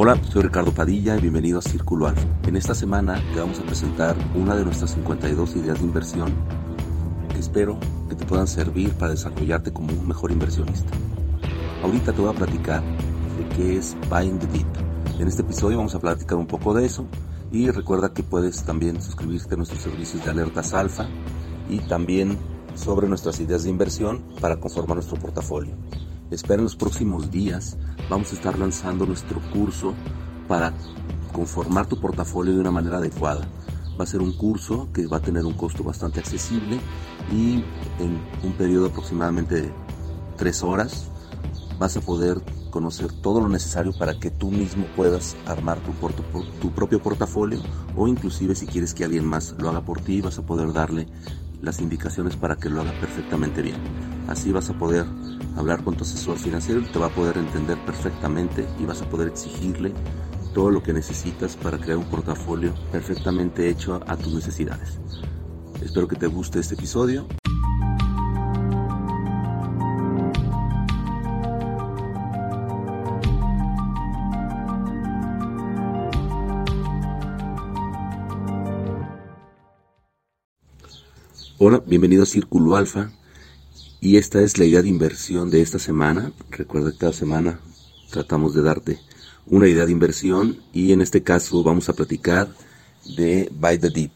Hola, 0.00 0.16
soy 0.30 0.42
Ricardo 0.42 0.72
Padilla 0.72 1.16
y 1.16 1.20
bienvenido 1.22 1.58
a 1.58 1.62
Círculo 1.62 2.06
Alfa. 2.06 2.22
En 2.46 2.54
esta 2.54 2.72
semana 2.72 3.20
te 3.34 3.40
vamos 3.40 3.58
a 3.58 3.64
presentar 3.64 4.16
una 4.36 4.54
de 4.54 4.64
nuestras 4.64 4.92
52 4.92 5.56
ideas 5.56 5.80
de 5.80 5.84
inversión 5.84 6.32
que 7.32 7.40
espero 7.40 7.80
que 8.08 8.14
te 8.14 8.24
puedan 8.24 8.46
servir 8.46 8.92
para 8.92 9.10
desarrollarte 9.10 9.72
como 9.72 9.92
un 9.92 10.06
mejor 10.06 10.30
inversionista. 10.30 10.92
Ahorita 11.82 12.12
te 12.12 12.20
voy 12.20 12.30
a 12.30 12.38
platicar 12.38 12.80
de 12.80 13.56
qué 13.56 13.76
es 13.78 13.96
Buying 14.08 14.38
the 14.38 14.46
Deep. 14.46 14.68
En 15.18 15.26
este 15.26 15.42
episodio 15.42 15.78
vamos 15.78 15.96
a 15.96 15.98
platicar 15.98 16.38
un 16.38 16.46
poco 16.46 16.74
de 16.74 16.86
eso 16.86 17.04
y 17.50 17.68
recuerda 17.68 18.14
que 18.14 18.22
puedes 18.22 18.62
también 18.62 19.02
suscribirte 19.02 19.54
a 19.54 19.56
nuestros 19.56 19.82
servicios 19.82 20.24
de 20.24 20.30
alertas 20.30 20.74
alfa 20.74 21.08
y 21.68 21.80
también 21.80 22.38
sobre 22.76 23.08
nuestras 23.08 23.40
ideas 23.40 23.64
de 23.64 23.70
inversión 23.70 24.22
para 24.40 24.60
conformar 24.60 24.98
nuestro 24.98 25.18
portafolio. 25.18 25.74
Espera 26.30 26.56
en 26.56 26.64
los 26.64 26.76
próximos 26.76 27.30
días, 27.30 27.78
vamos 28.10 28.32
a 28.32 28.34
estar 28.34 28.58
lanzando 28.58 29.06
nuestro 29.06 29.40
curso 29.50 29.94
para 30.46 30.74
conformar 31.32 31.86
tu 31.86 31.98
portafolio 31.98 32.52
de 32.52 32.60
una 32.60 32.70
manera 32.70 32.98
adecuada. 32.98 33.48
Va 33.98 34.04
a 34.04 34.06
ser 34.06 34.20
un 34.20 34.36
curso 34.36 34.88
que 34.92 35.06
va 35.06 35.16
a 35.16 35.22
tener 35.22 35.46
un 35.46 35.54
costo 35.54 35.82
bastante 35.82 36.20
accesible 36.20 36.78
y 37.32 37.64
en 37.98 38.20
un 38.42 38.52
periodo 38.58 38.88
aproximadamente 38.88 39.62
de 39.62 39.72
tres 40.36 40.62
horas 40.62 41.06
vas 41.78 41.96
a 41.96 42.02
poder 42.02 42.42
conocer 42.70 43.10
todo 43.10 43.40
lo 43.40 43.48
necesario 43.48 43.96
para 43.96 44.20
que 44.20 44.30
tú 44.30 44.50
mismo 44.50 44.84
puedas 44.96 45.34
armar 45.46 45.78
tu, 45.80 45.92
tu 46.60 46.70
propio 46.72 47.02
portafolio 47.02 47.60
o 47.96 48.06
inclusive 48.06 48.54
si 48.54 48.66
quieres 48.66 48.92
que 48.92 49.04
alguien 49.04 49.24
más 49.24 49.54
lo 49.58 49.70
haga 49.70 49.80
por 49.80 50.00
ti 50.00 50.20
vas 50.20 50.38
a 50.38 50.44
poder 50.44 50.74
darle 50.74 51.06
las 51.62 51.80
indicaciones 51.80 52.36
para 52.36 52.56
que 52.56 52.68
lo 52.68 52.80
haga 52.80 52.92
perfectamente 53.00 53.62
bien. 53.62 53.76
Así 54.28 54.52
vas 54.52 54.70
a 54.70 54.78
poder 54.78 55.04
hablar 55.56 55.82
con 55.82 55.96
tu 55.96 56.04
asesor 56.04 56.38
financiero 56.38 56.80
y 56.80 56.84
te 56.84 56.98
va 56.98 57.06
a 57.06 57.14
poder 57.14 57.38
entender 57.38 57.78
perfectamente 57.84 58.66
y 58.78 58.84
vas 58.84 59.02
a 59.02 59.08
poder 59.08 59.28
exigirle 59.28 59.92
todo 60.54 60.70
lo 60.70 60.82
que 60.82 60.92
necesitas 60.92 61.56
para 61.56 61.78
crear 61.78 61.98
un 61.98 62.06
portafolio 62.06 62.74
perfectamente 62.92 63.68
hecho 63.68 64.00
a 64.06 64.16
tus 64.16 64.34
necesidades. 64.34 64.98
Espero 65.82 66.08
que 66.08 66.16
te 66.16 66.26
guste 66.26 66.58
este 66.60 66.74
episodio. 66.74 67.26
Hola, 81.60 81.82
bienvenido 81.84 82.22
a 82.22 82.26
Círculo 82.26 82.76
Alfa. 82.76 83.10
Y 84.00 84.16
esta 84.16 84.40
es 84.40 84.58
la 84.58 84.64
idea 84.64 84.80
de 84.80 84.88
inversión 84.88 85.50
de 85.50 85.60
esta 85.60 85.80
semana. 85.80 86.30
Recuerda 86.50 86.92
que 86.92 86.98
cada 86.98 87.12
semana 87.12 87.58
tratamos 88.12 88.54
de 88.54 88.62
darte 88.62 89.00
una 89.44 89.66
idea 89.66 89.84
de 89.84 89.90
inversión 89.90 90.62
y 90.72 90.92
en 90.92 91.00
este 91.00 91.24
caso 91.24 91.64
vamos 91.64 91.88
a 91.88 91.94
platicar 91.94 92.54
de 93.16 93.50
Buy 93.52 93.76
the 93.76 93.90
Deep. 93.90 94.12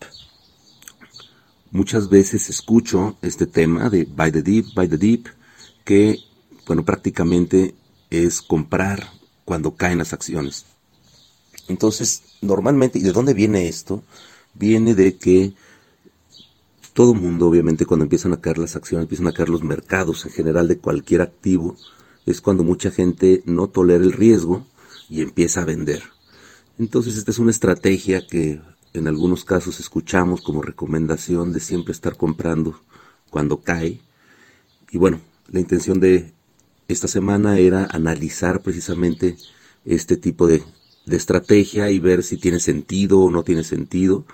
Muchas 1.73 2.09
veces 2.09 2.49
escucho 2.49 3.17
este 3.23 3.47
tema 3.47 3.91
de 3.91 4.05
Buy 4.05 4.31
the 4.31 4.43
Deep, 4.43 4.67
Buy 4.77 4.87
the 4.87 4.99
Deep, 4.99 5.27
que 5.85 6.21
bueno, 6.69 6.85
prácticamente 6.85 7.75
es 8.09 8.41
comprar 8.41 9.11
cuando 9.45 9.75
caen 9.75 9.99
las 9.99 10.13
acciones. 10.13 10.65
Entonces, 11.67 12.23
normalmente, 12.41 13.01
¿y 13.01 13.03
de 13.03 13.11
dónde 13.11 13.35
viene 13.35 13.67
esto? 13.67 14.05
Viene 14.55 14.95
de 14.95 15.17
que 15.17 15.55
todo 16.93 17.15
mundo, 17.15 17.47
obviamente, 17.49 17.87
cuando 17.87 18.05
empiezan 18.05 18.33
a 18.33 18.41
caer 18.41 18.59
las 18.59 18.77
acciones, 18.77 19.05
empiezan 19.05 19.29
a 19.29 19.33
caer 19.33 19.49
los 19.49 19.63
mercados 19.63 20.27
en 20.27 20.33
general 20.33 20.69
de 20.69 20.79
cualquier 20.79 21.23
activo, 21.23 21.77
es 22.27 22.41
cuando 22.41 22.65
mucha 22.65 22.91
gente 22.91 23.43
no 23.47 23.69
tolera 23.69 24.05
el 24.05 24.13
riesgo 24.13 24.67
y 25.09 25.23
empieza 25.23 25.63
a 25.63 25.65
vender. 25.65 26.03
Entonces, 26.79 27.17
esta 27.17 27.31
es 27.31 27.39
una 27.39 27.51
estrategia 27.51 28.27
que 28.27 28.61
en 28.93 29.09
algunos 29.09 29.45
casos 29.45 29.81
escuchamos 29.81 30.43
como 30.43 30.63
recomendación 30.63 31.53
de 31.53 31.61
siempre 31.61 31.93
estar 31.93 32.17
comprando 32.17 32.81
cuando 33.31 33.61
cae. 33.61 34.01
Y 34.91 34.99
bueno, 34.99 35.21
la 35.51 35.61
intención 35.61 35.99
de 35.99 36.33
esta 36.89 37.09
semana 37.09 37.59
era 37.59 37.87
analizar 37.91 38.63
precisamente 38.63 39.37
este 39.87 40.19
tipo 40.19 40.47
de, 40.47 40.63
de 41.07 41.17
estrategia 41.17 41.91
y 41.91 41.99
ver 41.99 42.23
si 42.23 42.37
tiene 42.37 42.61
sentido 42.61 43.21
o 43.21 43.31
no 43.31 43.43
tiene 43.45 43.65
sentido 43.65 44.27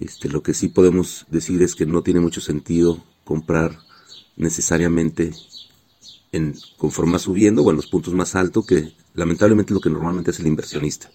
este, 0.00 0.28
lo 0.28 0.42
que 0.42 0.54
sí 0.54 0.68
podemos 0.68 1.26
decir 1.30 1.62
es 1.62 1.74
que 1.74 1.86
no 1.86 2.02
tiene 2.02 2.20
mucho 2.20 2.40
sentido 2.40 3.02
comprar 3.24 3.78
necesariamente 4.36 5.32
en, 6.32 6.54
conforme 6.76 7.18
subiendo 7.18 7.62
o 7.62 7.70
en 7.70 7.76
los 7.76 7.86
puntos 7.86 8.12
más 8.14 8.34
altos, 8.34 8.66
que 8.66 8.92
lamentablemente 9.14 9.72
lo 9.72 9.80
que 9.80 9.90
normalmente 9.90 10.30
hace 10.30 10.42
el 10.42 10.48
inversionista. 10.48 11.10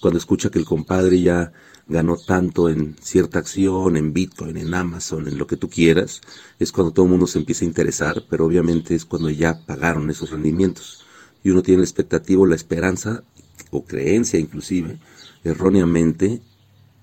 Cuando 0.00 0.18
escucha 0.18 0.50
que 0.50 0.58
el 0.58 0.64
compadre 0.64 1.20
ya 1.20 1.52
ganó 1.86 2.16
tanto 2.16 2.68
en 2.68 2.96
cierta 3.00 3.38
acción, 3.38 3.96
en 3.96 4.12
Bitcoin, 4.12 4.56
en 4.56 4.74
Amazon, 4.74 5.28
en 5.28 5.38
lo 5.38 5.46
que 5.46 5.56
tú 5.56 5.68
quieras, 5.68 6.20
es 6.58 6.72
cuando 6.72 6.92
todo 6.92 7.04
el 7.06 7.10
mundo 7.10 7.26
se 7.26 7.38
empieza 7.38 7.64
a 7.64 7.68
interesar, 7.68 8.24
pero 8.28 8.46
obviamente 8.46 8.94
es 8.94 9.04
cuando 9.04 9.30
ya 9.30 9.64
pagaron 9.66 10.10
esos 10.10 10.30
rendimientos. 10.30 11.04
Y 11.44 11.50
uno 11.50 11.62
tiene 11.62 11.80
la 11.80 11.84
expectativa, 11.84 12.46
la 12.46 12.54
esperanza 12.54 13.24
o 13.70 13.84
creencia 13.84 14.38
inclusive, 14.38 14.98
erróneamente, 15.44 16.40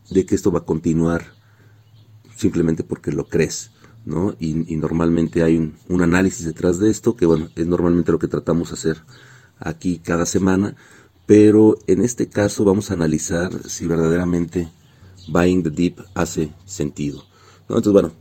de 0.09 0.25
que 0.25 0.35
esto 0.35 0.51
va 0.51 0.59
a 0.59 0.65
continuar 0.65 1.33
simplemente 2.35 2.83
porque 2.83 3.11
lo 3.11 3.27
crees, 3.27 3.71
¿no? 4.05 4.35
Y, 4.39 4.53
normalmente 4.77 5.43
hay 5.43 5.57
un, 5.57 6.01
análisis 6.01 6.45
detrás 6.45 6.79
de 6.79 6.89
esto, 6.89 7.15
que 7.15 7.25
bueno, 7.25 7.49
es 7.55 7.67
normalmente 7.67 8.11
lo 8.11 8.19
que 8.19 8.27
tratamos 8.27 8.69
de 8.69 8.75
hacer 8.75 9.03
aquí 9.59 9.99
cada 9.99 10.25
semana, 10.25 10.75
pero 11.25 11.77
en 11.85 12.01
este 12.01 12.29
caso 12.29 12.63
vamos 12.63 12.89
a 12.89 12.93
analizar 12.93 13.51
si 13.69 13.85
verdaderamente 13.85 14.71
Buying 15.27 15.63
the 15.63 15.69
Deep 15.69 15.97
hace 16.15 16.53
sentido, 16.65 17.25
¿no? 17.67 17.77
Entonces, 17.77 17.93
bueno, 17.93 18.11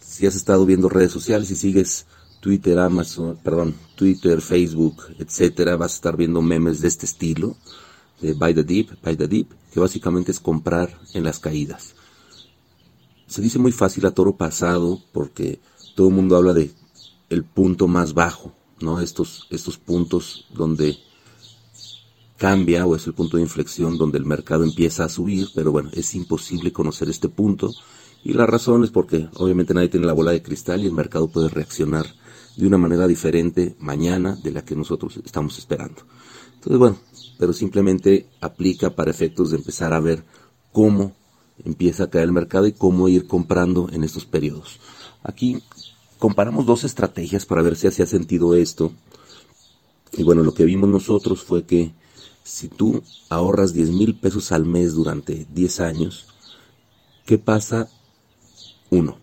si 0.00 0.26
has 0.26 0.36
estado 0.36 0.64
viendo 0.66 0.88
redes 0.88 1.12
sociales 1.12 1.50
y 1.50 1.56
sigues 1.56 2.06
Twitter, 2.40 2.78
Amazon, 2.78 3.38
perdón, 3.42 3.74
Twitter, 3.96 4.40
Facebook, 4.40 5.02
etcétera, 5.18 5.76
vas 5.76 5.92
a 5.92 5.96
estar 5.96 6.16
viendo 6.16 6.42
memes 6.42 6.80
de 6.80 6.88
este 6.88 7.06
estilo, 7.06 7.56
de 8.20 8.32
Buy 8.32 8.54
the 8.54 8.64
Deep, 8.64 8.90
Buy 9.02 9.16
the 9.16 9.28
Deep, 9.28 9.48
que 9.72 9.80
básicamente 9.80 10.32
es 10.32 10.40
comprar 10.40 10.98
en 11.14 11.24
las 11.24 11.38
caídas. 11.38 11.94
Se 13.26 13.42
dice 13.42 13.58
muy 13.58 13.72
fácil 13.72 14.06
a 14.06 14.12
toro 14.12 14.36
pasado 14.36 15.00
porque 15.12 15.60
todo 15.94 16.08
el 16.08 16.14
mundo 16.14 16.36
habla 16.36 16.52
de 16.52 16.70
el 17.28 17.44
punto 17.44 17.88
más 17.88 18.14
bajo, 18.14 18.52
¿no? 18.80 19.00
Estos, 19.00 19.46
estos 19.50 19.78
puntos 19.78 20.46
donde 20.54 20.96
cambia 22.36 22.86
o 22.86 22.94
es 22.94 23.06
el 23.06 23.14
punto 23.14 23.36
de 23.36 23.42
inflexión 23.42 23.98
donde 23.98 24.18
el 24.18 24.26
mercado 24.26 24.62
empieza 24.62 25.04
a 25.04 25.08
subir, 25.08 25.48
pero 25.54 25.72
bueno, 25.72 25.90
es 25.92 26.14
imposible 26.14 26.72
conocer 26.72 27.08
este 27.08 27.28
punto 27.28 27.72
y 28.22 28.34
la 28.34 28.46
razón 28.46 28.84
es 28.84 28.90
porque 28.90 29.28
obviamente 29.34 29.72
nadie 29.72 29.88
tiene 29.88 30.06
la 30.06 30.12
bola 30.12 30.32
de 30.32 30.42
cristal 30.42 30.82
y 30.82 30.86
el 30.86 30.92
mercado 30.92 31.28
puede 31.28 31.48
reaccionar 31.48 32.06
de 32.56 32.66
una 32.66 32.78
manera 32.78 33.06
diferente 33.06 33.76
mañana 33.78 34.36
de 34.36 34.50
la 34.50 34.64
que 34.64 34.74
nosotros 34.74 35.16
estamos 35.24 35.58
esperando. 35.58 36.02
Entonces, 36.54 36.78
bueno, 36.78 36.98
pero 37.38 37.52
simplemente 37.52 38.26
aplica 38.40 38.90
para 38.90 39.10
efectos 39.10 39.50
de 39.50 39.58
empezar 39.58 39.92
a 39.92 40.00
ver 40.00 40.24
cómo 40.72 41.12
empieza 41.64 42.04
a 42.04 42.10
caer 42.10 42.24
el 42.24 42.32
mercado 42.32 42.66
y 42.66 42.72
cómo 42.72 43.08
ir 43.08 43.26
comprando 43.26 43.88
en 43.92 44.04
estos 44.04 44.26
periodos. 44.26 44.80
Aquí 45.22 45.62
comparamos 46.18 46.66
dos 46.66 46.84
estrategias 46.84 47.46
para 47.46 47.62
ver 47.62 47.76
si 47.76 47.86
hacía 47.86 48.06
sentido 48.06 48.54
esto. 48.54 48.92
Y 50.12 50.22
bueno, 50.22 50.42
lo 50.42 50.54
que 50.54 50.64
vimos 50.64 50.88
nosotros 50.88 51.42
fue 51.42 51.64
que 51.64 51.92
si 52.42 52.68
tú 52.68 53.02
ahorras 53.28 53.72
10 53.72 53.90
mil 53.90 54.14
pesos 54.14 54.52
al 54.52 54.64
mes 54.64 54.94
durante 54.94 55.46
10 55.52 55.80
años, 55.80 56.26
¿qué 57.24 57.38
pasa? 57.38 57.88
Uno, 58.90 59.18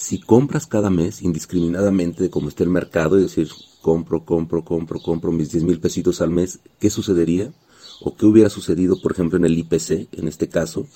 si 0.00 0.18
compras 0.18 0.66
cada 0.66 0.88
mes 0.88 1.20
indiscriminadamente 1.20 2.22
de 2.22 2.30
cómo 2.30 2.48
está 2.48 2.64
el 2.64 2.70
mercado, 2.70 3.16
es 3.16 3.22
decir, 3.24 3.50
compro, 3.82 4.24
compro, 4.24 4.64
compro, 4.64 4.98
compro 4.98 5.30
mis 5.30 5.52
10 5.52 5.64
mil 5.64 5.78
pesitos 5.78 6.22
al 6.22 6.30
mes, 6.30 6.60
¿qué 6.78 6.88
sucedería? 6.88 7.52
¿O 8.00 8.16
qué 8.16 8.24
hubiera 8.24 8.48
sucedido, 8.48 8.98
por 8.98 9.12
ejemplo, 9.12 9.36
en 9.36 9.44
el 9.44 9.58
IPC, 9.58 10.08
en 10.12 10.26
este 10.26 10.48
caso? 10.48 10.86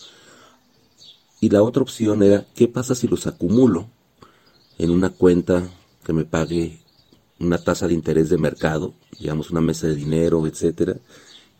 Y 1.38 1.50
la 1.50 1.62
otra 1.62 1.82
opción 1.82 2.22
era, 2.22 2.46
¿qué 2.54 2.66
pasa 2.66 2.94
si 2.94 3.06
los 3.06 3.26
acumulo 3.26 3.90
en 4.78 4.88
una 4.88 5.10
cuenta 5.10 5.68
que 6.02 6.14
me 6.14 6.24
pague 6.24 6.80
una 7.38 7.58
tasa 7.58 7.86
de 7.86 7.92
interés 7.92 8.30
de 8.30 8.38
mercado, 8.38 8.94
digamos 9.20 9.50
una 9.50 9.60
mesa 9.60 9.86
de 9.86 9.96
dinero, 9.96 10.46
etcétera, 10.46 10.96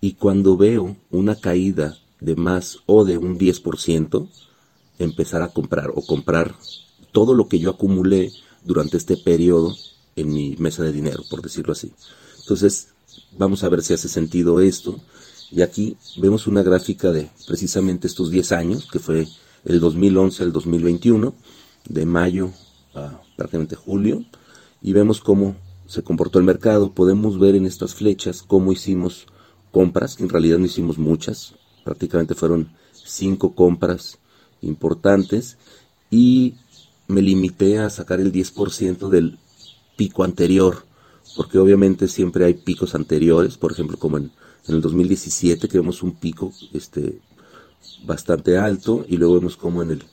y 0.00 0.14
cuando 0.14 0.56
veo 0.56 0.96
una 1.10 1.38
caída 1.38 1.98
de 2.20 2.36
más 2.36 2.78
o 2.86 3.04
de 3.04 3.18
un 3.18 3.38
10%, 3.38 4.30
empezar 4.98 5.42
a 5.42 5.48
comprar 5.48 5.90
o 5.94 6.00
comprar 6.06 6.54
todo 7.14 7.32
lo 7.32 7.46
que 7.46 7.60
yo 7.60 7.70
acumulé 7.70 8.32
durante 8.64 8.96
este 8.96 9.16
periodo 9.16 9.72
en 10.16 10.32
mi 10.32 10.56
mesa 10.58 10.82
de 10.82 10.90
dinero, 10.90 11.22
por 11.30 11.42
decirlo 11.42 11.72
así. 11.72 11.92
Entonces, 12.40 12.88
vamos 13.38 13.62
a 13.62 13.68
ver 13.68 13.82
si 13.82 13.94
hace 13.94 14.08
sentido 14.08 14.60
esto. 14.60 14.98
Y 15.52 15.62
aquí 15.62 15.96
vemos 16.16 16.48
una 16.48 16.64
gráfica 16.64 17.12
de 17.12 17.30
precisamente 17.46 18.08
estos 18.08 18.32
10 18.32 18.50
años, 18.50 18.88
que 18.90 18.98
fue 18.98 19.28
el 19.64 19.78
2011 19.78 20.42
al 20.42 20.52
2021, 20.52 21.32
de 21.88 22.04
mayo 22.04 22.50
a 22.96 23.22
prácticamente 23.36 23.76
julio, 23.76 24.24
y 24.82 24.92
vemos 24.92 25.20
cómo 25.20 25.54
se 25.86 26.02
comportó 26.02 26.40
el 26.40 26.44
mercado. 26.44 26.94
Podemos 26.94 27.38
ver 27.38 27.54
en 27.54 27.64
estas 27.64 27.94
flechas 27.94 28.42
cómo 28.42 28.72
hicimos 28.72 29.26
compras, 29.70 30.16
que 30.16 30.24
en 30.24 30.30
realidad 30.30 30.58
no 30.58 30.66
hicimos 30.66 30.98
muchas, 30.98 31.54
prácticamente 31.84 32.34
fueron 32.34 32.70
cinco 32.92 33.54
compras 33.54 34.18
importantes 34.62 35.58
y 36.10 36.54
me 37.08 37.22
limité 37.22 37.78
a 37.78 37.90
sacar 37.90 38.20
el 38.20 38.32
10% 38.32 39.08
del 39.08 39.38
pico 39.96 40.24
anterior, 40.24 40.84
porque 41.36 41.58
obviamente 41.58 42.08
siempre 42.08 42.44
hay 42.44 42.54
picos 42.54 42.94
anteriores, 42.94 43.56
por 43.56 43.72
ejemplo 43.72 43.98
como 43.98 44.18
en, 44.18 44.30
el 44.66 44.80
2017 44.80 45.68
que 45.68 45.78
vemos 45.78 46.02
un 46.02 46.12
pico 46.12 46.52
este, 46.72 47.20
bastante 48.06 48.56
alto 48.56 49.04
y 49.08 49.18
luego 49.18 49.34
vemos 49.34 49.56
como 49.56 49.82
en 49.82 49.90
el 49.90 50.04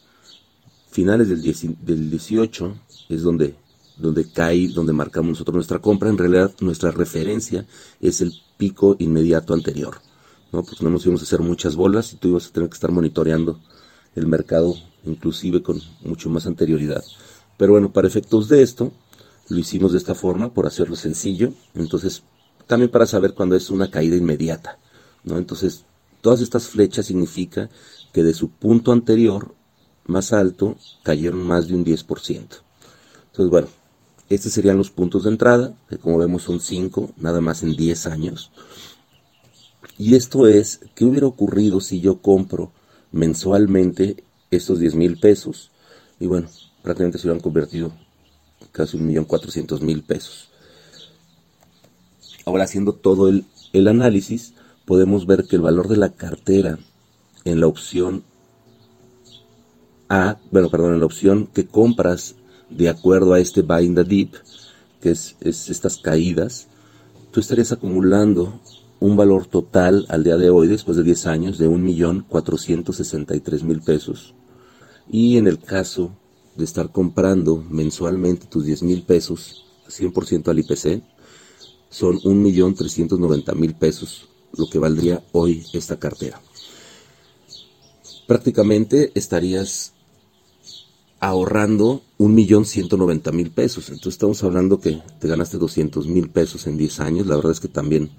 finales 0.91 1.29
del, 1.29 1.41
del 1.41 2.09
18 2.09 2.75
es 3.09 3.23
donde, 3.23 3.55
donde 3.97 4.29
cae, 4.29 4.67
donde 4.67 4.91
marcamos 4.91 5.31
nosotros 5.31 5.55
nuestra 5.55 5.79
compra, 5.79 6.09
en 6.09 6.17
realidad 6.17 6.53
nuestra 6.59 6.91
referencia 6.91 7.65
es 8.01 8.19
el 8.19 8.33
pico 8.57 8.97
inmediato 8.99 9.53
anterior, 9.53 10.01
¿no? 10.51 10.63
Porque 10.63 10.83
no 10.83 10.89
nos 10.89 11.05
íbamos 11.05 11.21
a 11.21 11.23
hacer 11.23 11.39
muchas 11.39 11.75
bolas 11.77 12.11
y 12.11 12.17
tú 12.17 12.27
ibas 12.29 12.47
a 12.47 12.51
tener 12.51 12.69
que 12.69 12.75
estar 12.75 12.91
monitoreando 12.91 13.59
el 14.15 14.27
mercado 14.27 14.75
inclusive 15.05 15.61
con 15.61 15.81
mucho 16.03 16.29
más 16.29 16.45
anterioridad. 16.47 17.03
Pero 17.57 17.73
bueno, 17.73 17.91
para 17.91 18.07
efectos 18.07 18.49
de 18.49 18.61
esto, 18.63 18.91
lo 19.49 19.57
hicimos 19.57 19.91
de 19.91 19.97
esta 19.97 20.15
forma, 20.15 20.53
por 20.53 20.65
hacerlo 20.65 20.95
sencillo. 20.95 21.53
Entonces, 21.75 22.23
también 22.67 22.89
para 22.89 23.05
saber 23.05 23.33
cuándo 23.33 23.55
es 23.55 23.69
una 23.69 23.91
caída 23.91 24.15
inmediata. 24.15 24.79
¿no? 25.23 25.37
Entonces, 25.37 25.85
todas 26.21 26.41
estas 26.41 26.67
flechas 26.67 27.07
significa 27.07 27.69
que 28.13 28.23
de 28.23 28.33
su 28.33 28.49
punto 28.49 28.91
anterior 28.91 29.53
más 30.05 30.33
alto 30.33 30.77
cayeron 31.03 31.43
más 31.43 31.67
de 31.67 31.75
un 31.75 31.85
10%. 31.85 32.05
Entonces, 32.07 33.49
bueno, 33.49 33.67
estos 34.29 34.53
serían 34.53 34.77
los 34.77 34.91
puntos 34.91 35.23
de 35.23 35.31
entrada, 35.31 35.75
que 35.89 35.97
como 35.97 36.17
vemos 36.17 36.43
son 36.43 36.59
5, 36.59 37.11
nada 37.17 37.41
más 37.41 37.63
en 37.63 37.75
10 37.75 38.07
años. 38.07 38.51
Y 39.97 40.15
esto 40.15 40.47
es, 40.47 40.79
¿qué 40.95 41.05
hubiera 41.05 41.27
ocurrido 41.27 41.79
si 41.81 41.99
yo 41.99 42.21
compro 42.21 42.71
mensualmente 43.11 44.23
estos 44.51 44.79
10 44.79 44.95
mil 44.95 45.17
pesos. 45.17 45.71
Y 46.19 46.27
bueno, 46.27 46.49
prácticamente 46.83 47.17
se 47.17 47.27
hubieran 47.27 47.41
convertido 47.41 47.91
casi 48.71 48.97
un 48.97 49.07
millón 49.07 49.25
cuatrocientos 49.25 49.81
mil 49.81 50.03
pesos. 50.03 50.49
Ahora 52.45 52.65
haciendo 52.65 52.93
todo 52.93 53.29
el, 53.29 53.45
el 53.73 53.87
análisis, 53.87 54.53
podemos 54.85 55.25
ver 55.25 55.45
que 55.45 55.55
el 55.55 55.61
valor 55.61 55.87
de 55.87 55.97
la 55.97 56.09
cartera 56.09 56.77
en 57.45 57.59
la 57.59 57.67
opción 57.67 58.23
A, 60.09 60.37
bueno, 60.51 60.69
perdón, 60.69 60.93
en 60.93 60.99
la 60.99 61.05
opción 61.05 61.47
que 61.47 61.65
compras 61.65 62.35
de 62.69 62.89
acuerdo 62.89 63.33
a 63.33 63.39
este 63.39 63.61
buy 63.61 63.85
in 63.85 63.95
the 63.95 64.03
deep, 64.03 64.33
que 64.99 65.11
es, 65.11 65.37
es 65.39 65.69
estas 65.69 65.97
caídas, 65.97 66.67
tú 67.31 67.39
estarías 67.39 67.71
acumulando 67.71 68.59
un 69.01 69.17
valor 69.17 69.47
total 69.47 70.05
al 70.09 70.23
día 70.23 70.37
de 70.37 70.51
hoy, 70.51 70.67
después 70.67 70.95
de 70.95 71.01
10 71.03 71.25
años, 71.25 71.57
de 71.57 71.67
1.463.000 71.67 73.83
pesos. 73.83 74.35
Y 75.09 75.37
en 75.37 75.47
el 75.47 75.57
caso 75.59 76.11
de 76.55 76.63
estar 76.63 76.91
comprando 76.91 77.65
mensualmente 77.69 78.45
tus 78.45 78.63
10 78.63 78.83
mil 78.83 79.01
pesos, 79.01 79.65
100% 79.89 80.49
al 80.49 80.59
IPC, 80.59 81.01
son 81.89 82.19
1.390.000 82.19 83.75
pesos 83.75 84.27
lo 84.55 84.69
que 84.69 84.77
valdría 84.77 85.23
hoy 85.31 85.65
esta 85.73 85.97
cartera. 85.97 86.39
Prácticamente 88.27 89.11
estarías 89.15 89.93
ahorrando 91.19 92.03
1.190.000 92.19 93.51
pesos. 93.51 93.89
Entonces 93.89 94.13
estamos 94.13 94.43
hablando 94.43 94.79
que 94.79 95.01
te 95.19 95.27
ganaste 95.27 95.57
200.000 95.57 96.31
pesos 96.31 96.67
en 96.67 96.77
10 96.77 96.99
años. 96.99 97.25
La 97.25 97.37
verdad 97.37 97.53
es 97.53 97.59
que 97.59 97.67
también 97.67 98.11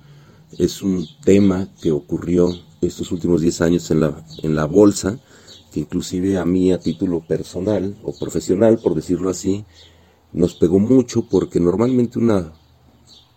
es 0.59 0.83
un 0.83 1.07
tema 1.25 1.69
que 1.81 1.91
ocurrió 1.91 2.55
estos 2.81 3.13
últimos 3.13 3.41
10 3.41 3.61
años 3.63 3.91
en 3.91 4.01
la, 4.01 4.25
en 4.43 4.55
la 4.55 4.65
bolsa 4.65 5.19
que 5.73 5.81
inclusive 5.81 6.37
a 6.37 6.45
mí 6.45 6.71
a 6.71 6.79
título 6.79 7.21
personal 7.21 7.97
o 8.05 8.13
profesional, 8.13 8.79
por 8.79 8.95
decirlo 8.95 9.31
así, 9.31 9.65
nos 10.33 10.55
pegó 10.55 10.79
mucho 10.79 11.23
porque 11.23 11.61
normalmente 11.61 12.19
una 12.19 12.53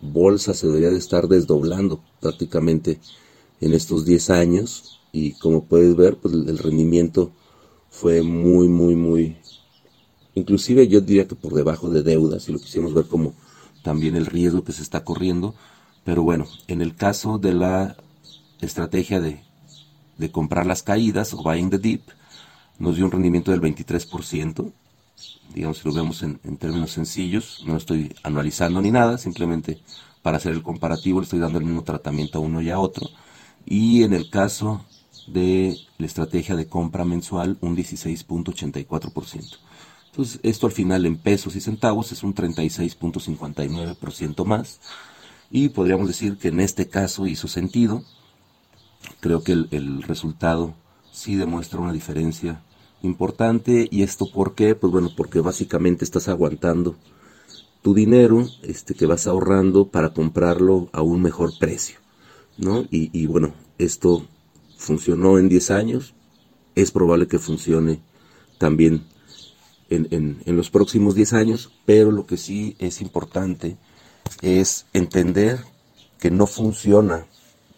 bolsa 0.00 0.52
se 0.52 0.66
debería 0.66 0.90
de 0.90 0.98
estar 0.98 1.28
desdoblando 1.28 2.02
prácticamente 2.20 3.00
en 3.60 3.72
estos 3.72 4.04
10 4.04 4.30
años 4.30 5.00
y 5.12 5.32
como 5.32 5.64
puedes 5.64 5.96
ver, 5.96 6.18
pues 6.18 6.34
el 6.34 6.58
rendimiento 6.58 7.32
fue 7.88 8.22
muy, 8.22 8.68
muy, 8.68 8.94
muy, 8.94 9.36
inclusive 10.34 10.86
yo 10.88 11.00
diría 11.00 11.26
que 11.26 11.34
por 11.34 11.54
debajo 11.54 11.88
de 11.88 12.02
deuda, 12.02 12.38
si 12.38 12.52
lo 12.52 12.58
quisimos 12.58 12.92
ver 12.92 13.06
como 13.06 13.34
también 13.82 14.14
el 14.14 14.26
riesgo 14.26 14.62
que 14.62 14.72
se 14.72 14.82
está 14.82 15.04
corriendo, 15.04 15.54
pero 16.06 16.22
bueno, 16.22 16.46
en 16.68 16.80
el 16.80 16.94
caso 16.94 17.38
de 17.38 17.52
la 17.52 17.96
estrategia 18.60 19.20
de, 19.20 19.42
de 20.18 20.30
comprar 20.30 20.64
las 20.64 20.84
caídas 20.84 21.34
o 21.34 21.42
buying 21.42 21.68
the 21.68 21.78
dip, 21.78 22.02
nos 22.78 22.94
dio 22.94 23.06
un 23.06 23.10
rendimiento 23.10 23.50
del 23.50 23.60
23%, 23.60 24.72
digamos 25.52 25.78
si 25.78 25.88
lo 25.88 25.92
vemos 25.92 26.22
en, 26.22 26.38
términos 26.58 26.92
sencillos, 26.92 27.64
no 27.66 27.76
estoy 27.76 28.14
anualizando 28.22 28.80
ni 28.80 28.92
nada, 28.92 29.18
simplemente 29.18 29.80
para 30.22 30.36
hacer 30.36 30.52
el 30.52 30.62
comparativo 30.62 31.18
le 31.18 31.24
estoy 31.24 31.40
dando 31.40 31.58
el 31.58 31.64
mismo 31.64 31.82
tratamiento 31.82 32.38
a 32.38 32.42
uno 32.42 32.62
y 32.62 32.70
a 32.70 32.78
otro, 32.78 33.10
y 33.64 34.04
en 34.04 34.12
el 34.12 34.30
caso 34.30 34.84
de 35.26 35.76
la 35.98 36.06
estrategia 36.06 36.54
de 36.54 36.68
compra 36.68 37.04
mensual 37.04 37.58
un 37.60 37.76
16.84%. 37.76 39.58
Entonces 40.10 40.38
esto 40.44 40.66
al 40.66 40.72
final 40.72 41.04
en 41.04 41.16
pesos 41.16 41.56
y 41.56 41.60
centavos 41.60 42.12
es 42.12 42.22
un 42.22 42.32
36.59% 42.32 44.44
más 44.44 44.78
y 45.50 45.68
podríamos 45.68 46.08
decir 46.08 46.38
que 46.38 46.48
en 46.48 46.60
este 46.60 46.88
caso 46.88 47.26
hizo 47.26 47.48
sentido. 47.48 48.04
Creo 49.20 49.42
que 49.42 49.52
el, 49.52 50.02
resultado 50.02 50.74
sí 51.12 51.36
demuestra 51.36 51.80
una 51.80 51.92
diferencia 51.92 52.62
importante. 53.02 53.88
¿Y 53.90 54.02
esto 54.02 54.30
por 54.30 54.54
qué? 54.54 54.74
Pues 54.74 54.92
bueno, 54.92 55.10
porque 55.16 55.40
básicamente 55.40 56.04
estás 56.04 56.28
aguantando 56.28 56.96
tu 57.82 57.94
dinero 57.94 58.46
este, 58.62 58.94
que 58.94 59.06
vas 59.06 59.26
ahorrando 59.26 59.88
para 59.88 60.12
comprarlo 60.12 60.88
a 60.92 61.02
un 61.02 61.22
mejor 61.22 61.52
precio. 61.58 61.98
¿no? 62.58 62.86
Y, 62.90 63.26
bueno, 63.26 63.54
esto 63.78 64.26
funcionó 64.76 65.38
en 65.38 65.48
10 65.48 65.70
años. 65.70 66.14
Es 66.74 66.90
probable 66.90 67.28
que 67.28 67.38
funcione 67.38 68.00
también 68.58 69.04
en, 69.88 70.08
en, 70.10 70.42
en 70.44 70.56
los 70.56 70.70
próximos 70.70 71.14
10 71.14 71.32
años, 71.34 71.70
pero 71.84 72.10
lo 72.10 72.26
que 72.26 72.36
sí 72.36 72.74
es 72.78 73.00
importante 73.00 73.76
es 74.42 74.86
entender 74.92 75.64
que 76.18 76.30
no 76.30 76.46
funciona 76.46 77.24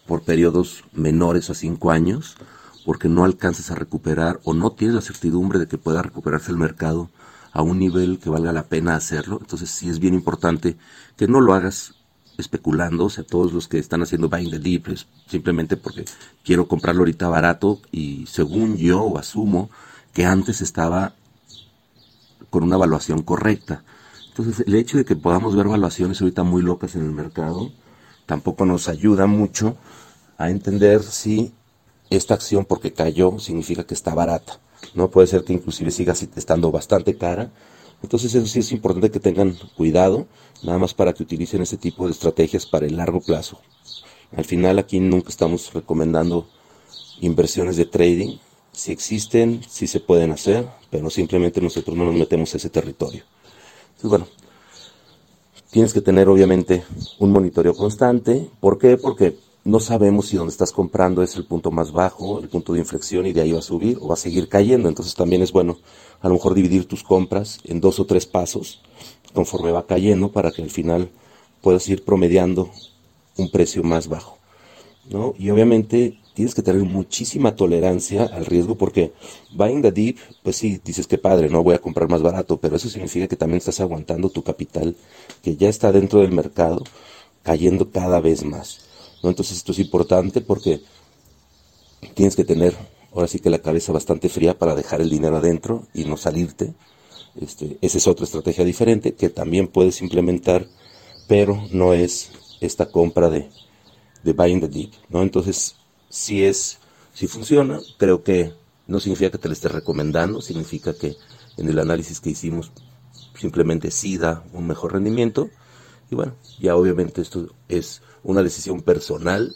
por 0.06 0.22
periodos 0.22 0.84
menores 0.92 1.50
a 1.50 1.54
5 1.54 1.90
años, 1.90 2.36
porque 2.84 3.08
no 3.08 3.24
alcanzas 3.24 3.70
a 3.70 3.74
recuperar 3.74 4.40
o 4.44 4.54
no 4.54 4.72
tienes 4.72 4.94
la 4.94 5.02
certidumbre 5.02 5.58
de 5.58 5.68
que 5.68 5.76
pueda 5.76 6.02
recuperarse 6.02 6.50
el 6.50 6.56
mercado 6.56 7.10
a 7.52 7.62
un 7.62 7.78
nivel 7.78 8.18
que 8.18 8.30
valga 8.30 8.52
la 8.52 8.64
pena 8.64 8.96
hacerlo. 8.96 9.38
Entonces 9.40 9.70
sí 9.70 9.90
es 9.90 9.98
bien 9.98 10.14
importante 10.14 10.76
que 11.16 11.28
no 11.28 11.40
lo 11.40 11.52
hagas 11.54 11.94
especulando, 12.38 13.06
o 13.06 13.10
sea, 13.10 13.24
todos 13.24 13.52
los 13.52 13.68
que 13.68 13.78
están 13.78 14.02
haciendo 14.02 14.28
buying 14.28 14.50
the 14.50 14.92
es 14.92 15.06
simplemente 15.26 15.76
porque 15.76 16.04
quiero 16.44 16.68
comprarlo 16.68 17.00
ahorita 17.02 17.28
barato 17.28 17.80
y 17.90 18.26
según 18.26 18.76
yo 18.76 19.18
asumo 19.18 19.70
que 20.14 20.24
antes 20.24 20.60
estaba 20.60 21.14
con 22.48 22.62
una 22.62 22.76
evaluación 22.76 23.22
correcta. 23.22 23.82
Entonces 24.38 24.64
el 24.68 24.76
hecho 24.76 24.98
de 24.98 25.04
que 25.04 25.16
podamos 25.16 25.56
ver 25.56 25.66
evaluaciones 25.66 26.20
ahorita 26.20 26.44
muy 26.44 26.62
locas 26.62 26.94
en 26.94 27.02
el 27.02 27.10
mercado 27.10 27.72
tampoco 28.24 28.64
nos 28.66 28.88
ayuda 28.88 29.26
mucho 29.26 29.76
a 30.36 30.48
entender 30.48 31.02
si 31.02 31.52
esta 32.08 32.34
acción 32.34 32.64
porque 32.64 32.92
cayó 32.92 33.40
significa 33.40 33.84
que 33.84 33.94
está 33.94 34.14
barata. 34.14 34.60
No 34.94 35.10
puede 35.10 35.26
ser 35.26 35.42
que 35.42 35.54
inclusive 35.54 35.90
siga 35.90 36.12
estando 36.12 36.70
bastante 36.70 37.16
cara. 37.16 37.50
Entonces 38.00 38.32
eso 38.32 38.46
sí 38.46 38.60
es 38.60 38.70
importante 38.70 39.10
que 39.10 39.18
tengan 39.18 39.56
cuidado, 39.76 40.28
nada 40.62 40.78
más 40.78 40.94
para 40.94 41.12
que 41.12 41.24
utilicen 41.24 41.62
este 41.62 41.76
tipo 41.76 42.06
de 42.06 42.12
estrategias 42.12 42.64
para 42.64 42.86
el 42.86 42.96
largo 42.96 43.20
plazo. 43.20 43.60
Al 44.36 44.44
final 44.44 44.78
aquí 44.78 45.00
nunca 45.00 45.30
estamos 45.30 45.72
recomendando 45.74 46.46
inversiones 47.20 47.76
de 47.76 47.86
trading. 47.86 48.38
Si 48.70 48.92
existen, 48.92 49.62
sí 49.68 49.88
se 49.88 49.98
pueden 49.98 50.30
hacer, 50.30 50.64
pero 50.90 51.10
simplemente 51.10 51.60
nosotros 51.60 51.96
no 51.96 52.04
nos 52.04 52.14
metemos 52.14 52.54
a 52.54 52.58
ese 52.58 52.70
territorio. 52.70 53.24
Entonces, 53.98 54.10
bueno, 54.10 54.26
tienes 55.72 55.92
que 55.92 56.00
tener 56.00 56.28
obviamente 56.28 56.84
un 57.18 57.32
monitoreo 57.32 57.74
constante. 57.74 58.48
¿Por 58.60 58.78
qué? 58.78 58.96
Porque 58.96 59.36
no 59.64 59.80
sabemos 59.80 60.28
si 60.28 60.36
donde 60.36 60.52
estás 60.52 60.70
comprando 60.70 61.20
es 61.20 61.34
el 61.34 61.44
punto 61.44 61.72
más 61.72 61.90
bajo, 61.90 62.38
el 62.38 62.48
punto 62.48 62.74
de 62.74 62.78
inflexión 62.78 63.26
y 63.26 63.32
de 63.32 63.40
ahí 63.40 63.50
va 63.50 63.58
a 63.58 63.62
subir 63.62 63.98
o 64.00 64.06
va 64.06 64.14
a 64.14 64.16
seguir 64.16 64.48
cayendo. 64.48 64.88
Entonces 64.88 65.16
también 65.16 65.42
es 65.42 65.50
bueno 65.50 65.78
a 66.20 66.28
lo 66.28 66.34
mejor 66.34 66.54
dividir 66.54 66.86
tus 66.86 67.02
compras 67.02 67.58
en 67.64 67.80
dos 67.80 67.98
o 67.98 68.06
tres 68.06 68.24
pasos 68.24 68.82
conforme 69.34 69.72
va 69.72 69.84
cayendo 69.84 70.30
para 70.30 70.52
que 70.52 70.62
al 70.62 70.70
final 70.70 71.10
puedas 71.60 71.88
ir 71.88 72.04
promediando 72.04 72.70
un 73.36 73.50
precio 73.50 73.82
más 73.82 74.06
bajo. 74.06 74.38
¿no? 75.10 75.34
Y 75.36 75.50
obviamente 75.50 76.20
tienes 76.38 76.54
que 76.54 76.62
tener 76.62 76.84
muchísima 76.84 77.56
tolerancia 77.56 78.22
al 78.22 78.46
riesgo 78.46 78.76
porque 78.76 79.12
buying 79.56 79.82
the 79.82 79.90
deep, 79.90 80.18
pues 80.44 80.54
sí, 80.54 80.80
dices 80.84 81.08
que 81.08 81.18
padre, 81.18 81.48
no 81.48 81.64
voy 81.64 81.74
a 81.74 81.80
comprar 81.80 82.08
más 82.08 82.22
barato, 82.22 82.58
pero 82.58 82.76
eso 82.76 82.88
significa 82.88 83.26
que 83.26 83.34
también 83.34 83.58
estás 83.58 83.80
aguantando 83.80 84.30
tu 84.30 84.44
capital 84.44 84.94
que 85.42 85.56
ya 85.56 85.68
está 85.68 85.90
dentro 85.90 86.20
del 86.20 86.30
mercado 86.30 86.84
cayendo 87.42 87.90
cada 87.90 88.20
vez 88.20 88.44
más. 88.44 88.82
¿no? 89.20 89.30
Entonces 89.30 89.56
esto 89.56 89.72
es 89.72 89.80
importante 89.80 90.40
porque 90.40 90.80
tienes 92.14 92.36
que 92.36 92.44
tener 92.44 92.72
ahora 93.12 93.26
sí 93.26 93.40
que 93.40 93.50
la 93.50 93.58
cabeza 93.58 93.90
bastante 93.90 94.28
fría 94.28 94.56
para 94.56 94.76
dejar 94.76 95.00
el 95.00 95.10
dinero 95.10 95.38
adentro 95.38 95.88
y 95.92 96.04
no 96.04 96.16
salirte. 96.16 96.72
Este, 97.34 97.78
esa 97.80 97.98
es 97.98 98.06
otra 98.06 98.26
estrategia 98.26 98.64
diferente 98.64 99.14
que 99.14 99.28
también 99.28 99.66
puedes 99.66 100.00
implementar, 100.02 100.68
pero 101.26 101.60
no 101.72 101.94
es 101.94 102.30
esta 102.60 102.92
compra 102.92 103.28
de, 103.28 103.48
de 104.22 104.32
buying 104.34 104.60
the 104.60 104.68
dip, 104.68 104.92
¿no? 105.08 105.22
Entonces, 105.22 105.77
si 106.08 106.44
es, 106.44 106.78
si 107.14 107.26
funciona, 107.26 107.80
creo 107.98 108.22
que 108.22 108.52
no 108.86 109.00
significa 109.00 109.30
que 109.30 109.38
te 109.38 109.48
lo 109.48 109.54
esté 109.54 109.68
recomendando, 109.68 110.40
significa 110.40 110.94
que 110.94 111.16
en 111.56 111.68
el 111.68 111.78
análisis 111.78 112.20
que 112.20 112.30
hicimos 112.30 112.72
simplemente 113.38 113.90
sí 113.90 114.18
da 114.18 114.44
un 114.52 114.66
mejor 114.66 114.92
rendimiento. 114.94 115.50
Y 116.10 116.14
bueno, 116.14 116.34
ya 116.58 116.74
obviamente 116.74 117.20
esto 117.20 117.48
es 117.68 118.02
una 118.22 118.42
decisión 118.42 118.80
personal, 118.80 119.54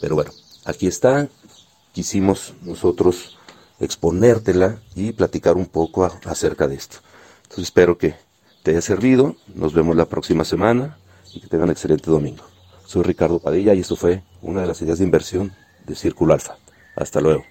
pero 0.00 0.14
bueno, 0.14 0.30
aquí 0.64 0.86
está. 0.86 1.28
Quisimos 1.92 2.54
nosotros 2.62 3.36
exponértela 3.80 4.80
y 4.94 5.12
platicar 5.12 5.56
un 5.56 5.66
poco 5.66 6.04
acerca 6.04 6.68
de 6.68 6.76
esto. 6.76 6.98
Entonces 7.42 7.64
espero 7.64 7.98
que 7.98 8.14
te 8.62 8.70
haya 8.70 8.80
servido. 8.80 9.36
Nos 9.54 9.72
vemos 9.72 9.96
la 9.96 10.04
próxima 10.04 10.44
semana 10.44 10.98
y 11.34 11.40
que 11.40 11.48
tengan 11.48 11.68
un 11.68 11.72
excelente 11.72 12.10
domingo. 12.10 12.44
Soy 12.86 13.02
Ricardo 13.02 13.40
Padilla 13.40 13.74
y 13.74 13.80
esto 13.80 13.96
fue 13.96 14.22
una 14.42 14.60
de 14.60 14.68
las 14.68 14.80
ideas 14.80 14.98
de 14.98 15.04
inversión 15.04 15.52
de 15.88 15.94
Círculo 15.94 16.34
Alfa. 16.34 16.56
Hasta 16.94 17.20
luego. 17.20 17.44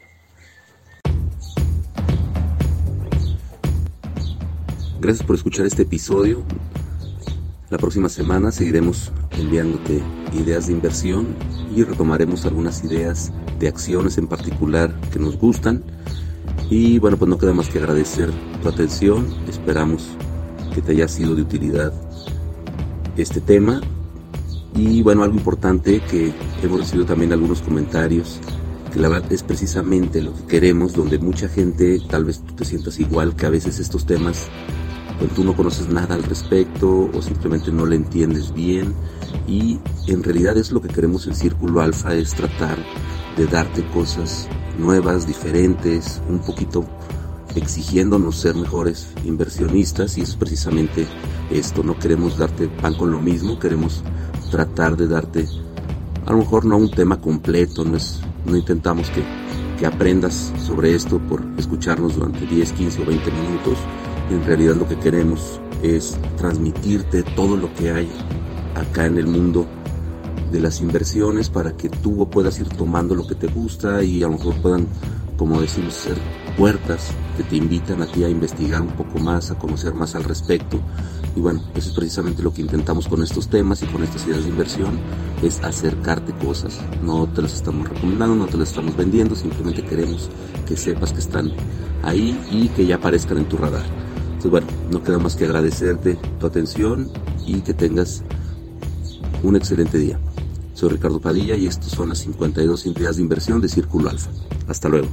Gracias 5.00 5.26
por 5.26 5.36
escuchar 5.36 5.66
este 5.66 5.84
episodio. 5.84 6.44
La 7.70 7.78
próxima 7.78 8.10
semana 8.10 8.52
seguiremos 8.52 9.12
enviándote 9.32 10.02
ideas 10.34 10.68
de 10.68 10.74
inversión 10.74 11.36
y 11.76 11.84
retomaremos 11.84 12.46
algunas 12.46 12.84
ideas 12.84 13.32
de 13.60 13.68
acciones 13.68 14.18
en 14.18 14.28
particular 14.28 14.94
que 15.12 15.20
nos 15.20 15.38
gustan. 15.38 15.84
Y 16.70 17.00
bueno, 17.00 17.18
pues 17.18 17.30
no 17.30 17.38
queda 17.38 17.54
más 17.54 17.70
que 17.70 17.80
agradecer 17.80 18.32
tu 18.62 18.70
atención. 18.70 19.28
Esperamos 19.48 20.08
que 20.74 20.82
te 20.82 20.94
haya 20.94 21.08
sido 21.08 21.36
de 21.36 21.42
utilidad 21.42 21.94
este 23.18 23.42
tema. 23.42 23.82
Y 24.76 25.02
bueno, 25.02 25.24
algo 25.24 25.36
importante 25.36 26.02
que 26.02 26.34
hemos 26.62 26.80
recibido 26.80 27.06
también 27.06 27.34
algunos 27.34 27.62
comentarios, 27.62 28.40
que 28.94 29.00
la 29.00 29.10
verdad 29.10 29.32
es 29.32 29.44
precisamente 29.44 30.22
lo 30.22 30.34
que 30.36 30.44
queremos, 30.44 30.94
donde 30.94 31.18
mucha 31.18 31.48
gente, 31.48 32.00
tal 32.10 32.26
vez 32.26 32.42
tú 32.42 32.54
te 32.54 32.66
sientas 32.66 33.00
igual, 33.00 33.36
que 33.36 33.46
a 33.46 33.50
veces 33.50 33.80
estos 33.80 34.06
temas 34.06 34.50
pues 35.20 35.34
tú 35.34 35.44
no 35.44 35.56
conoces 35.56 35.90
nada 35.90 36.16
al 36.16 36.24
respecto 36.24 37.10
o 37.14 37.22
simplemente 37.22 37.72
no 37.72 37.86
le 37.86 37.96
entiendes 37.96 38.54
bien. 38.54 38.94
Y 39.48 39.80
en 40.08 40.24
realidad 40.24 40.58
es 40.58 40.72
lo 40.72 40.82
que 40.82 40.90
queremos 40.90 41.28
en 41.28 41.36
Círculo 41.36 41.82
Alfa 41.82 42.14
es 42.14 42.34
tratar 42.34 42.78
de 43.36 43.48
darte 43.48 43.84
cosas 43.90 44.48
nuevas, 44.78 45.28
diferentes, 45.28 46.22
un 46.30 46.40
poquito 46.40 46.86
exigiéndonos 47.56 48.36
ser 48.38 48.56
mejores 48.56 49.08
inversionistas. 49.26 50.18
Y 50.18 50.22
eso 50.22 50.34
es 50.34 50.38
precisamente 50.38 51.08
esto, 51.50 51.84
no 51.84 51.98
queremos 51.98 52.38
darte 52.38 52.68
pan 52.68 52.94
con 52.96 53.12
lo 53.12 53.20
mismo, 53.20 53.60
queremos 53.60 54.04
tratar 54.50 54.98
de 54.98 55.08
darte 55.08 55.46
a 56.28 56.32
lo 56.32 56.40
mejor 56.40 56.66
no 56.66 56.78
un 56.78 56.92
tema 56.92 57.22
completo, 57.22 57.86
no, 57.86 57.96
es, 57.96 58.20
no 58.46 58.58
intentamos 58.58 59.10
que, 59.12 59.24
que 59.80 59.86
aprendas 59.86 60.52
sobre 60.60 60.94
esto 60.94 61.20
por 61.20 61.42
escucharnos 61.58 62.16
durante 62.16 62.46
10, 62.46 62.74
15 62.74 63.02
o 63.02 63.06
20 63.06 63.32
minutos, 63.32 63.78
en 64.30 64.44
realidad 64.44 64.76
lo 64.76 64.88
que 64.88 65.00
queremos 65.00 65.62
es 65.82 66.18
transmitirte 66.38 67.24
todo 67.24 67.56
lo 67.56 67.74
que 67.76 67.92
hay 67.92 68.12
acá 68.76 69.06
en 69.06 69.18
el 69.18 69.28
mundo 69.28 69.66
de 70.52 70.60
las 70.60 70.82
inversiones 70.82 71.50
para 71.50 71.78
que 71.78 71.88
tú 71.88 72.30
puedas 72.30 72.60
ir 72.60 72.68
tomando 72.68 73.16
lo 73.16 73.26
que 73.26 73.36
te 73.36 73.48
gusta 73.48 74.04
y 74.04 74.22
a 74.22 74.28
lo 74.28 74.34
mejor 74.34 74.56
puedan, 74.62 74.86
como 75.38 75.62
decimos, 75.62 75.94
ser 75.94 76.18
puertas 76.58 77.12
que 77.38 77.44
te 77.44 77.56
invitan 77.56 78.02
a 78.02 78.08
ti 78.08 78.24
a 78.24 78.30
investigar 78.30 78.82
un 78.82 78.90
poco 78.90 79.20
más, 79.20 79.52
a 79.52 79.60
conocer 79.60 79.94
más 79.94 80.16
al 80.16 80.24
respecto. 80.24 80.80
Y 81.36 81.40
bueno, 81.40 81.62
eso 81.76 81.90
es 81.90 81.96
precisamente 81.96 82.42
lo 82.42 82.52
que 82.52 82.62
intentamos 82.62 83.08
con 83.08 83.22
estos 83.22 83.48
temas 83.48 83.84
y 83.84 83.86
con 83.86 84.04
estas 84.04 84.26
ideas 84.26 84.44
de 84.44 84.50
inversión, 84.50 85.00
es 85.44 85.64
acercarte 85.64 86.34
cosas. 86.44 86.80
No 87.04 87.28
te 87.28 87.44
las 87.44 87.54
estamos 87.54 87.88
recomendando, 87.88 88.36
no 88.36 88.48
te 88.48 88.58
las 88.58 88.70
estamos 88.70 88.98
vendiendo, 88.98 89.36
simplemente 89.36 89.84
queremos 89.84 90.30
que 90.66 90.76
sepas 90.76 91.14
que 91.14 91.20
están 91.20 91.52
ahí 92.04 92.38
y 92.52 92.70
que 92.70 92.88
ya 92.88 92.96
aparezcan 92.96 93.38
en 93.38 93.46
tu 93.46 93.58
radar. 93.58 93.86
Entonces, 94.26 94.52
bueno, 94.52 94.68
no 94.92 95.04
queda 95.04 95.20
más 95.20 95.36
que 95.36 95.46
agradecerte 95.46 96.18
tu 96.40 96.48
atención 96.48 97.12
y 97.46 97.62
que 97.62 97.76
tengas 97.76 98.24
un 99.44 99.56
excelente 99.56 100.00
día. 100.00 100.20
Soy 100.74 100.90
Ricardo 100.90 101.20
Padilla 101.20 101.56
y 101.56 101.68
estos 101.68 101.92
son 101.92 102.10
las 102.10 102.20
52 102.20 102.86
ideas 102.88 103.16
de 103.16 103.22
inversión 103.22 103.62
de 103.62 103.70
Círculo 103.70 104.10
Alfa. 104.10 104.30
Hasta 104.68 104.90
luego. 104.90 105.08